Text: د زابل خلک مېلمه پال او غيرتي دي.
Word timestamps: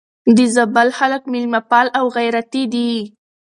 د 0.35 0.37
زابل 0.55 0.87
خلک 0.97 1.21
مېلمه 1.31 1.61
پال 1.69 1.87
او 1.99 2.05
غيرتي 2.17 2.63
دي. 2.73 2.91